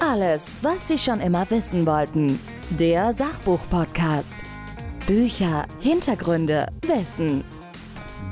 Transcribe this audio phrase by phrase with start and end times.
[0.00, 2.38] Alles, was Sie schon immer wissen wollten.
[2.78, 4.34] Der Sachbuch-Podcast.
[5.06, 7.44] Bücher, Hintergründe, Wissen.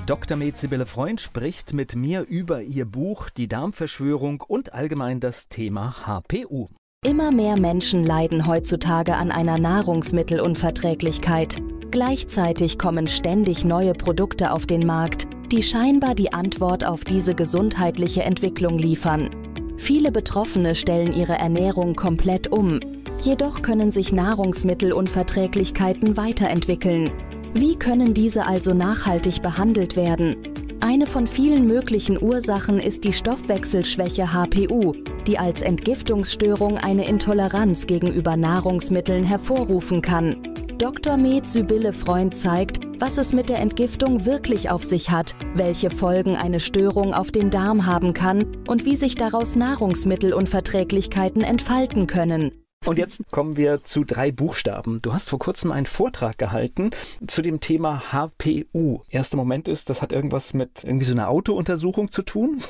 [0.07, 0.37] Dr.
[0.37, 5.95] Med Sibylle Freund spricht mit mir über ihr Buch Die Darmverschwörung und allgemein das Thema
[6.07, 6.69] HPU.
[7.07, 11.61] Immer mehr Menschen leiden heutzutage an einer Nahrungsmittelunverträglichkeit.
[11.91, 18.23] Gleichzeitig kommen ständig neue Produkte auf den Markt, die scheinbar die Antwort auf diese gesundheitliche
[18.23, 19.44] Entwicklung liefern.
[19.77, 22.81] Viele Betroffene stellen ihre Ernährung komplett um.
[23.23, 27.11] Jedoch können sich Nahrungsmittelunverträglichkeiten weiterentwickeln.
[27.55, 30.37] Wie können diese also nachhaltig behandelt werden?
[30.81, 34.93] Eine von vielen möglichen Ursachen ist die Stoffwechselschwäche HPU,
[35.27, 40.37] die als Entgiftungsstörung eine Intoleranz gegenüber Nahrungsmitteln hervorrufen kann.
[40.79, 41.17] Dr.
[41.17, 46.37] Med Sibylle Freund zeigt, was es mit der Entgiftung wirklich auf sich hat, welche Folgen
[46.37, 52.53] eine Störung auf den Darm haben kann und wie sich daraus Nahrungsmittelunverträglichkeiten entfalten können.
[52.85, 55.01] Und jetzt kommen wir zu drei Buchstaben.
[55.01, 56.91] Du hast vor kurzem einen Vortrag gehalten
[57.27, 59.01] zu dem Thema HPU.
[59.09, 62.63] Erster Moment ist, das hat irgendwas mit irgendwie so einer Autountersuchung zu tun.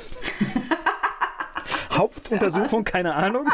[1.90, 3.48] Hauptuntersuchung, keine Ahnung.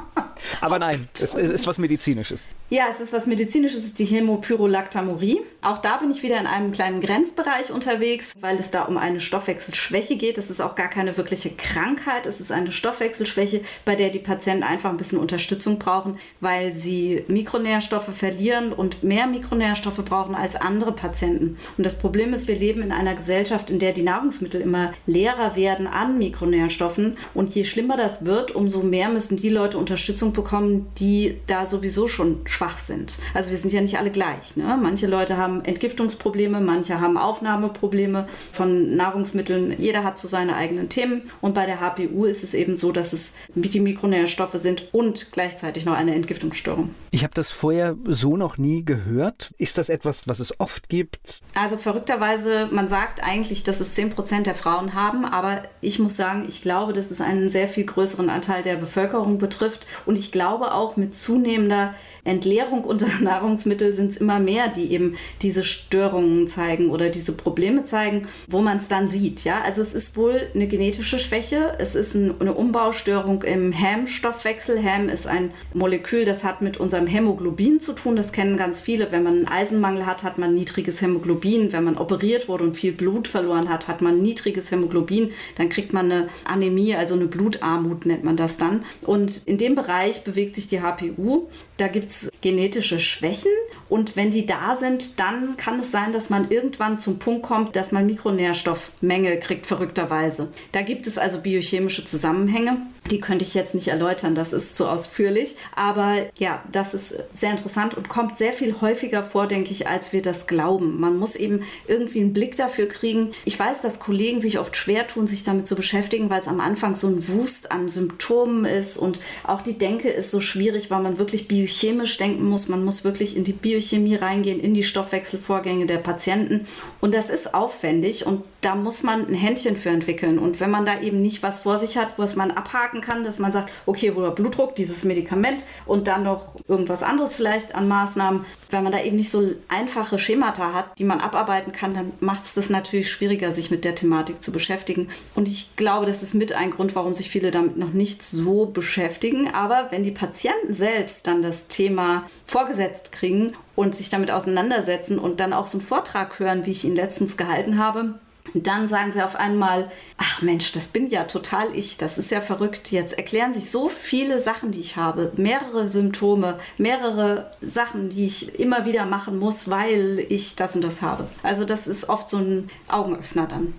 [0.60, 2.48] Aber nein, es, es, ist was Medizinisches.
[2.72, 5.40] Ja, es ist was Medizinisches, es ist die Hämopyrolactamurie.
[5.60, 9.18] Auch da bin ich wieder in einem kleinen Grenzbereich unterwegs, weil es da um eine
[9.18, 10.38] Stoffwechselschwäche geht.
[10.38, 14.62] Das ist auch gar keine wirkliche Krankheit, es ist eine Stoffwechselschwäche, bei der die Patienten
[14.62, 20.92] einfach ein bisschen Unterstützung brauchen, weil sie Mikronährstoffe verlieren und mehr Mikronährstoffe brauchen als andere
[20.92, 21.58] Patienten.
[21.76, 25.56] Und das Problem ist, wir leben in einer Gesellschaft, in der die Nahrungsmittel immer leerer
[25.56, 27.16] werden an Mikronährstoffen.
[27.34, 32.06] Und je schlimmer das wird, umso mehr müssen die Leute Unterstützung bekommen, die da sowieso
[32.06, 33.18] schon schwach sind.
[33.34, 34.56] Also wir sind ja nicht alle gleich.
[34.56, 34.78] Ne?
[34.80, 39.74] Manche Leute haben Entgiftungsprobleme, manche haben Aufnahmeprobleme von Nahrungsmitteln.
[39.78, 41.22] Jeder hat so seine eigenen Themen.
[41.40, 45.84] Und bei der HPU ist es eben so, dass es die Mikronährstoffe sind und gleichzeitig
[45.84, 46.94] noch eine Entgiftungsstörung.
[47.10, 49.54] Ich habe das vorher so noch nie gehört.
[49.58, 51.40] Ist das etwas, was es oft gibt?
[51.54, 56.44] Also verrückterweise, man sagt eigentlich, dass es 10% der Frauen haben, aber ich muss sagen,
[56.46, 59.86] ich glaube, dass es einen sehr viel größeren Anteil der Bevölkerung betrifft.
[60.06, 61.94] Und ich glaube auch mit zunehmender
[62.24, 62.49] Entleerung
[62.84, 68.26] unter Nahrungsmittel sind es immer mehr, die eben diese Störungen zeigen oder diese Probleme zeigen,
[68.48, 69.44] wo man es dann sieht.
[69.44, 69.62] Ja?
[69.62, 74.82] Also es ist wohl eine genetische Schwäche, es ist ein, eine Umbaustörung im HAM-Stoffwechsel.
[74.82, 78.16] HAM ist ein Molekül, das hat mit unserem Hämoglobin zu tun.
[78.16, 79.12] Das kennen ganz viele.
[79.12, 81.72] Wenn man einen Eisenmangel hat, hat man niedriges Hämoglobin.
[81.72, 85.32] Wenn man operiert wurde und viel Blut verloren hat, hat man niedriges Hämoglobin.
[85.56, 88.84] Dann kriegt man eine Anämie, also eine Blutarmut nennt man das dann.
[89.02, 91.48] Und in dem Bereich bewegt sich die HPU.
[91.76, 93.52] Da gibt es genetische Schwächen
[93.88, 97.76] und wenn die da sind, dann kann es sein, dass man irgendwann zum Punkt kommt,
[97.76, 100.52] dass man Mikronährstoffmängel kriegt, verrückterweise.
[100.72, 102.78] Da gibt es also biochemische Zusammenhänge.
[103.10, 105.56] Die könnte ich jetzt nicht erläutern, das ist zu ausführlich.
[105.74, 110.12] Aber ja, das ist sehr interessant und kommt sehr viel häufiger vor, denke ich, als
[110.12, 111.00] wir das glauben.
[111.00, 113.32] Man muss eben irgendwie einen Blick dafür kriegen.
[113.44, 116.60] Ich weiß, dass Kollegen sich oft schwer tun, sich damit zu beschäftigen, weil es am
[116.60, 121.02] Anfang so ein Wust an Symptomen ist und auch die Denke ist so schwierig, weil
[121.02, 122.68] man wirklich biochemisch denken muss.
[122.68, 126.66] Man muss wirklich in die Biochemie reingehen, in die Stoffwechselvorgänge der Patienten.
[127.00, 130.38] Und das ist aufwendig und da muss man ein Händchen für entwickeln.
[130.38, 133.38] Und wenn man da eben nicht was vor sich hat, was man abhaken kann, dass
[133.38, 137.88] man sagt, okay, wo der Blutdruck, dieses Medikament und dann noch irgendwas anderes vielleicht an
[137.88, 142.12] Maßnahmen, wenn man da eben nicht so einfache Schemata hat, die man abarbeiten kann, dann
[142.20, 145.08] macht es das natürlich schwieriger, sich mit der Thematik zu beschäftigen.
[145.34, 148.66] Und ich glaube, das ist mit ein Grund, warum sich viele damit noch nicht so
[148.66, 149.48] beschäftigen.
[149.52, 155.40] Aber wenn die Patienten selbst dann das Thema vorgesetzt kriegen und sich damit auseinandersetzen und
[155.40, 158.18] dann auch so einen Vortrag hören, wie ich ihn letztens gehalten habe,
[158.54, 162.40] dann sagen sie auf einmal, ach Mensch, das bin ja total ich, das ist ja
[162.40, 162.90] verrückt.
[162.90, 168.58] Jetzt erklären sich so viele Sachen, die ich habe, mehrere Symptome, mehrere Sachen, die ich
[168.58, 171.28] immer wieder machen muss, weil ich das und das habe.
[171.42, 173.74] Also das ist oft so ein Augenöffner dann.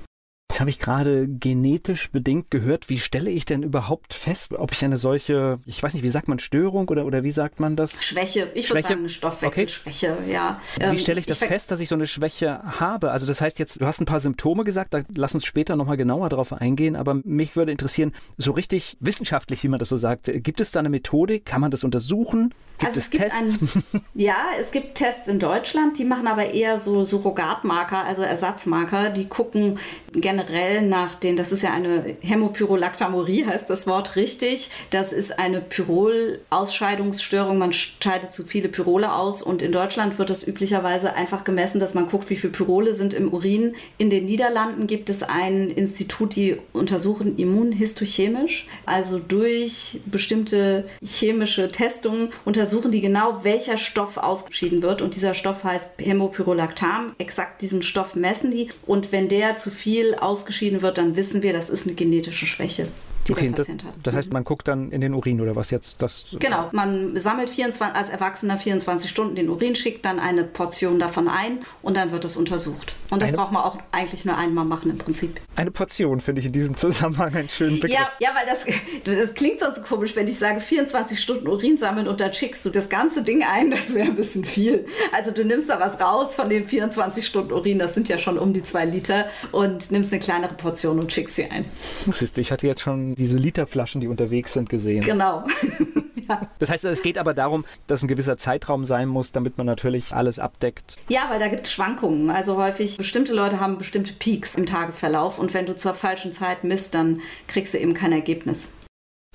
[0.51, 2.89] Jetzt habe ich gerade genetisch bedingt gehört.
[2.89, 6.28] Wie stelle ich denn überhaupt fest, ob ich eine solche, ich weiß nicht, wie sagt
[6.28, 7.93] man Störung oder, oder wie sagt man das?
[8.03, 8.52] Schwäche.
[8.53, 10.34] Ich würde sagen Stoffwechselschwäche, okay.
[10.34, 10.59] ja.
[10.78, 13.11] Wie ähm, stelle ich das ich fest, dass ich so eine Schwäche habe?
[13.11, 15.96] Also das heißt jetzt, du hast ein paar Symptome gesagt, da lass uns später nochmal
[15.96, 20.29] genauer darauf eingehen, aber mich würde interessieren, so richtig wissenschaftlich, wie man das so sagt,
[20.34, 21.46] gibt es da eine Methodik?
[21.46, 22.53] Kann man das untersuchen?
[22.78, 23.76] Gibt also es, es gibt Tests?
[23.93, 29.11] Ein, ja, es gibt Tests in Deutschland, die machen aber eher so Surrogatmarker, also Ersatzmarker,
[29.11, 29.79] die gucken
[30.11, 34.70] gerne generell nach den, das ist ja eine Hämopyrolactamurie, heißt das Wort richtig.
[34.90, 37.58] Das ist eine Pyrol-Ausscheidungsstörung.
[37.58, 41.93] Man scheidet zu viele Pyrole aus und in Deutschland wird das üblicherweise einfach gemessen, dass
[41.93, 43.76] man guckt, wie viele Pyrole sind im Urin.
[43.97, 52.29] In den Niederlanden gibt es ein Institut, die untersuchen immunhistochemisch, also durch bestimmte chemische Testungen
[52.46, 57.14] untersuchen die genau, welcher Stoff ausgeschieden wird und dieser Stoff heißt Hämopyrolactam.
[57.17, 61.51] Exakt diesen Stoff messen die und wenn der zu viel ausgeschieden wird, dann wissen wir,
[61.51, 62.87] das ist eine genetische Schwäche
[63.28, 63.96] die okay, der Patient das, hat.
[64.03, 64.34] Das heißt, mhm.
[64.34, 66.26] man guckt dann in den Urin oder was jetzt das?
[66.40, 71.28] Genau, man sammelt 24, als Erwachsener 24 Stunden den Urin, schickt dann eine Portion davon
[71.28, 72.96] ein und dann wird es untersucht.
[73.09, 75.40] Und das eine, braucht man auch eigentlich nur einmal machen im Prinzip.
[75.56, 78.00] Eine Portion finde ich in diesem Zusammenhang einen schönen Begriff.
[78.00, 78.66] Ja, ja weil das,
[79.03, 82.66] das klingt sonst so komisch, wenn ich sage 24 Stunden Urin sammeln und dann schickst
[82.66, 84.85] du das ganze Ding ein, das wäre ein bisschen viel.
[85.14, 88.38] Also du nimmst da was raus von den 24 Stunden Urin, das sind ja schon
[88.38, 91.66] um die zwei Liter und nimmst eine kleinere Portion und schickst sie ein.
[92.12, 95.03] Siehst du, ich hatte jetzt schon diese Literflaschen, die unterwegs sind, gesehen.
[95.03, 95.43] Genau.
[96.29, 96.49] ja.
[96.59, 100.13] Das heißt, es geht aber darum, dass ein gewisser Zeitraum sein muss, damit man natürlich
[100.13, 100.96] alles abdeckt.
[101.09, 102.29] Ja, weil da gibt es Schwankungen.
[102.29, 106.63] Also häufig, bestimmte Leute haben bestimmte Peaks im Tagesverlauf und wenn du zur falschen Zeit
[106.63, 108.73] misst, dann kriegst du eben kein Ergebnis.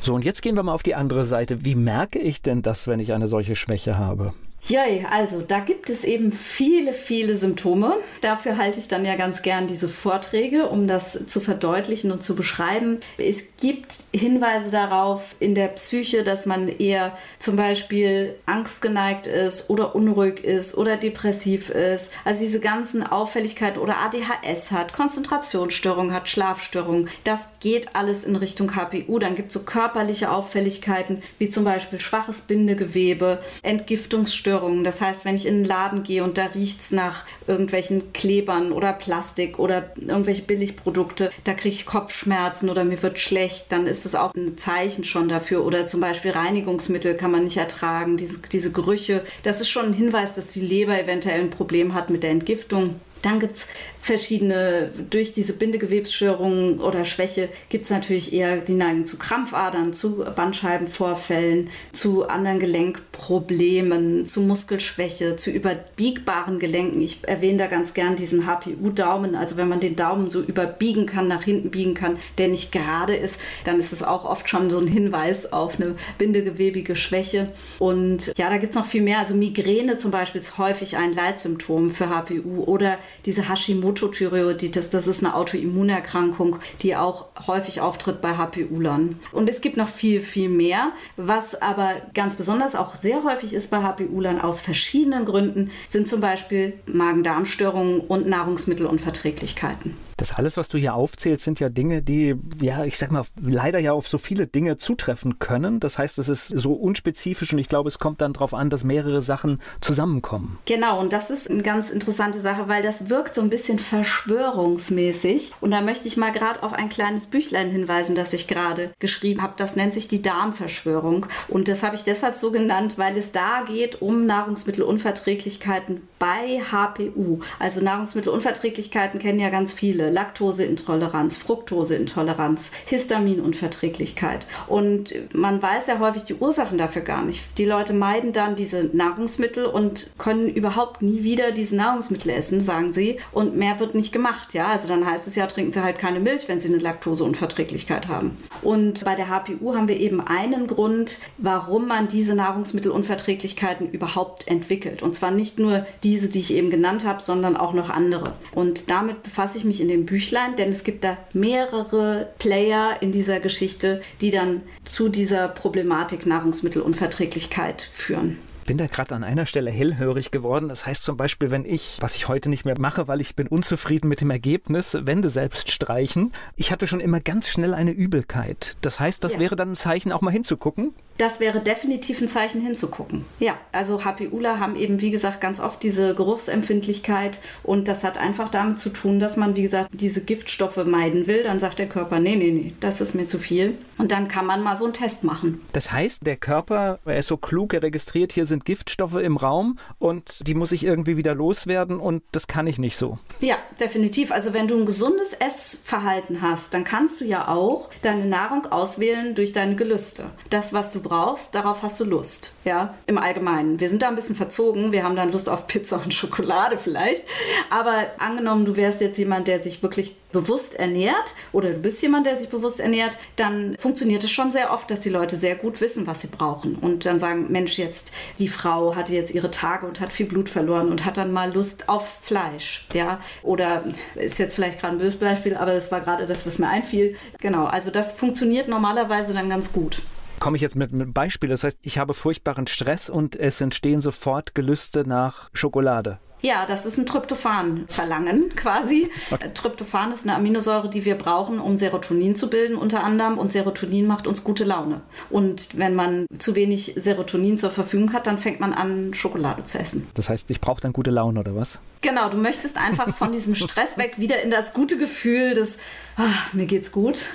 [0.00, 1.64] So, und jetzt gehen wir mal auf die andere Seite.
[1.64, 4.34] Wie merke ich denn das, wenn ich eine solche Schwäche habe?
[4.68, 4.82] Ja,
[5.12, 7.98] also da gibt es eben viele, viele Symptome.
[8.20, 12.34] Dafür halte ich dann ja ganz gern diese Vorträge, um das zu verdeutlichen und zu
[12.34, 12.98] beschreiben.
[13.16, 19.94] Es gibt Hinweise darauf in der Psyche, dass man eher zum Beispiel angstgeneigt ist oder
[19.94, 22.10] unruhig ist oder depressiv ist.
[22.24, 27.06] Also diese ganzen Auffälligkeiten oder ADHS hat, Konzentrationsstörung hat, Schlafstörung.
[27.22, 29.20] Das geht alles in Richtung HPU.
[29.20, 34.84] Dann gibt es so körperliche Auffälligkeiten wie zum Beispiel schwaches Bindegewebe, Entgiftungsstörungen Essstörungen.
[34.84, 38.72] Das heißt, wenn ich in den Laden gehe und da riecht es nach irgendwelchen Klebern
[38.72, 44.04] oder Plastik oder irgendwelche Billigprodukte, da kriege ich Kopfschmerzen oder mir wird schlecht, dann ist
[44.04, 45.64] das auch ein Zeichen schon dafür.
[45.64, 49.22] Oder zum Beispiel Reinigungsmittel kann man nicht ertragen, diese, diese Gerüche.
[49.42, 53.00] Das ist schon ein Hinweis, dass die Leber eventuell ein Problem hat mit der Entgiftung.
[53.26, 53.66] Dann gibt es
[53.98, 60.24] verschiedene, durch diese Bindegewebsstörungen oder Schwäche gibt es natürlich eher die Neigung zu Krampfadern, zu
[60.24, 67.00] Bandscheibenvorfällen, zu anderen Gelenkproblemen, zu Muskelschwäche, zu überbiegbaren Gelenken.
[67.00, 69.34] Ich erwähne da ganz gern diesen HPU-Daumen.
[69.34, 73.16] Also wenn man den Daumen so überbiegen kann, nach hinten biegen kann, der nicht gerade
[73.16, 77.50] ist, dann ist es auch oft schon so ein Hinweis auf eine bindegewebige Schwäche.
[77.80, 79.18] Und ja, da gibt es noch viel mehr.
[79.18, 85.24] Also Migräne zum Beispiel ist häufig ein Leitsymptom für HPU oder diese Hashimoto-Thyreoiditis, das ist
[85.24, 89.18] eine Autoimmunerkrankung, die auch häufig auftritt bei HPU-Lern.
[89.32, 90.92] Und es gibt noch viel, viel mehr.
[91.16, 96.20] Was aber ganz besonders auch sehr häufig ist bei HPU-Lern aus verschiedenen Gründen, sind zum
[96.20, 99.96] Beispiel Magen-Darm-Störungen und Nahrungsmittelunverträglichkeiten.
[100.16, 103.78] Das alles, was du hier aufzählst, sind ja Dinge, die, ja, ich sag mal, leider
[103.78, 105.78] ja auf so viele Dinge zutreffen können.
[105.78, 108.82] Das heißt, es ist so unspezifisch und ich glaube, es kommt dann darauf an, dass
[108.82, 110.58] mehrere Sachen zusammenkommen.
[110.64, 115.52] Genau, und das ist eine ganz interessante Sache, weil das wirkt so ein bisschen verschwörungsmäßig.
[115.60, 119.42] Und da möchte ich mal gerade auf ein kleines Büchlein hinweisen, das ich gerade geschrieben
[119.42, 119.54] habe.
[119.56, 121.26] Das nennt sich die Darmverschwörung.
[121.48, 127.40] Und das habe ich deshalb so genannt, weil es da geht um Nahrungsmittelunverträglichkeiten bei HPU.
[127.58, 130.10] Also Nahrungsmittelunverträglichkeiten kennen ja ganz viele.
[130.10, 134.46] Laktoseintoleranz, Fructoseintoleranz, Histaminunverträglichkeit.
[134.66, 137.42] Und man weiß ja häufig die Ursachen dafür gar nicht.
[137.58, 142.85] Die Leute meiden dann diese Nahrungsmittel und können überhaupt nie wieder diese Nahrungsmittel essen, sagen
[142.92, 143.18] sie.
[143.32, 144.54] Und mehr wird nicht gemacht.
[144.54, 148.08] Ja, also dann heißt es ja, trinken sie halt keine Milch, wenn sie eine Laktoseunverträglichkeit
[148.08, 148.36] haben.
[148.62, 155.02] Und bei der HPU haben wir eben einen Grund, warum man diese Nahrungsmittelunverträglichkeiten überhaupt entwickelt.
[155.02, 158.34] Und zwar nicht nur diese, die ich eben genannt habe, sondern auch noch andere.
[158.54, 163.12] Und damit befasse ich mich in dem Büchlein, denn es gibt da mehrere Player in
[163.12, 169.70] dieser Geschichte, die dann zu dieser Problematik Nahrungsmittelunverträglichkeit führen bin da gerade an einer Stelle
[169.70, 170.68] hellhörig geworden.
[170.68, 173.46] Das heißt zum Beispiel, wenn ich, was ich heute nicht mehr mache, weil ich bin
[173.46, 176.32] unzufrieden mit dem Ergebnis, Wände selbst streichen.
[176.56, 178.76] Ich hatte schon immer ganz schnell eine Übelkeit.
[178.80, 179.40] Das heißt, das ja.
[179.40, 180.92] wäre dann ein Zeichen, auch mal hinzugucken.
[181.18, 183.24] Das wäre definitiv ein Zeichen hinzugucken.
[183.40, 188.50] Ja, also HPUler haben eben, wie gesagt, ganz oft diese Geruchsempfindlichkeit und das hat einfach
[188.50, 191.42] damit zu tun, dass man, wie gesagt, diese Giftstoffe meiden will.
[191.42, 193.78] Dann sagt der Körper, nee, nee, nee, das ist mir zu viel.
[193.98, 195.60] Und dann kann man mal so einen Test machen.
[195.72, 199.78] Das heißt, der Körper, er ist so klug, er registriert, hier sind Giftstoffe im Raum
[199.98, 203.18] und die muss ich irgendwie wieder loswerden und das kann ich nicht so.
[203.40, 204.32] Ja, definitiv.
[204.32, 209.34] Also wenn du ein gesundes Essverhalten hast, dann kannst du ja auch deine Nahrung auswählen
[209.34, 210.26] durch deine Gelüste.
[210.50, 212.54] Das, was du brauchst, darauf hast du Lust.
[212.64, 213.80] Ja, im Allgemeinen.
[213.80, 214.92] Wir sind da ein bisschen verzogen.
[214.92, 217.24] Wir haben dann Lust auf Pizza und Schokolade vielleicht.
[217.70, 222.26] Aber angenommen, du wärst jetzt jemand, der sich wirklich bewusst ernährt oder du bist jemand,
[222.26, 225.80] der sich bewusst ernährt, dann funktioniert es schon sehr oft, dass die Leute sehr gut
[225.80, 229.86] wissen, was sie brauchen und dann sagen, Mensch, jetzt die Frau hatte jetzt ihre Tage
[229.86, 234.38] und hat viel Blut verloren und hat dann mal Lust auf Fleisch, ja, oder ist
[234.38, 237.16] jetzt vielleicht gerade ein böses Beispiel, aber das war gerade das, was mir einfiel.
[237.40, 240.02] Genau, also das funktioniert normalerweise dann ganz gut
[240.38, 241.48] komme ich jetzt mit einem Beispiel.
[241.48, 246.18] Das heißt, ich habe furchtbaren Stress und es entstehen sofort Gelüste nach Schokolade.
[246.42, 249.10] Ja, das ist ein Tryptophan-Verlangen quasi.
[249.30, 249.50] Okay.
[249.54, 253.38] Tryptophan ist eine Aminosäure, die wir brauchen, um Serotonin zu bilden unter anderem.
[253.38, 255.00] Und Serotonin macht uns gute Laune.
[255.30, 259.78] Und wenn man zu wenig Serotonin zur Verfügung hat, dann fängt man an, Schokolade zu
[259.78, 260.06] essen.
[260.14, 261.78] Das heißt, ich brauche dann gute Laune oder was?
[262.02, 265.78] Genau, du möchtest einfach von diesem Stress weg wieder in das gute Gefühl des,
[266.16, 267.30] ach, mir geht's gut.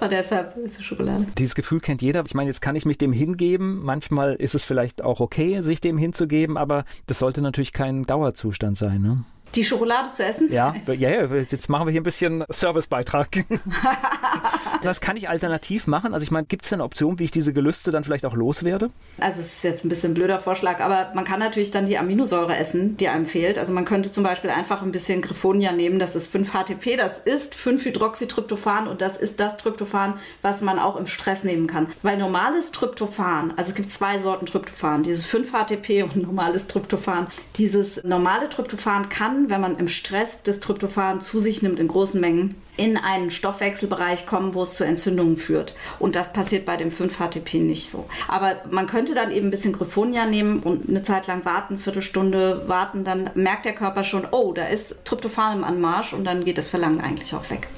[0.00, 1.26] Und deshalb ist es Schokolade.
[1.38, 2.24] Dieses Gefühl kennt jeder.
[2.26, 3.82] Ich meine, jetzt kann ich mich dem hingeben.
[3.82, 8.76] Manchmal ist es vielleicht auch okay, sich dem hinzugeben, aber das sollte natürlich kein Dauerzustand
[8.76, 9.02] sein.
[9.02, 9.24] Ne?
[9.56, 10.52] Die Schokolade zu essen?
[10.52, 13.28] Ja, ja, ja, jetzt machen wir hier ein bisschen Servicebeitrag.
[14.82, 16.12] Was kann ich alternativ machen?
[16.14, 18.90] Also ich meine, gibt es eine Option, wie ich diese Gelüste dann vielleicht auch loswerde?
[19.18, 21.98] Also es ist jetzt ein bisschen ein blöder Vorschlag, aber man kann natürlich dann die
[21.98, 23.58] Aminosäure essen, die einem fehlt.
[23.58, 27.54] Also man könnte zum Beispiel einfach ein bisschen Griffonia nehmen, das ist 5-HTP, das ist
[27.54, 31.88] 5-Hydroxytryptophan und das ist das Tryptophan, was man auch im Stress nehmen kann.
[32.02, 37.26] Weil normales Tryptophan, also es gibt zwei Sorten Tryptophan, dieses 5-HTP und normales Tryptophan.
[37.56, 42.20] Dieses normale Tryptophan kann wenn man im Stress das Tryptophan zu sich nimmt in großen
[42.20, 45.74] Mengen, in einen Stoffwechselbereich kommen, wo es zu Entzündungen führt.
[45.98, 48.06] Und das passiert bei dem 5-HTP nicht so.
[48.28, 52.68] Aber man könnte dann eben ein bisschen Griffonia nehmen und eine Zeit lang warten, Viertelstunde
[52.68, 56.58] warten, dann merkt der Körper schon, oh, da ist Tryptophan im Anmarsch und dann geht
[56.58, 57.68] das Verlangen eigentlich auch weg.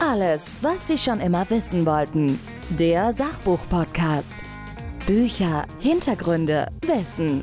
[0.00, 2.38] Alles, was Sie schon immer wissen wollten.
[2.70, 4.34] Der Sachbuch-Podcast.
[5.06, 7.42] Bücher, Hintergründe, Wissen